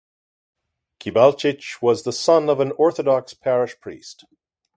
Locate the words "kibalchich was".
0.99-2.01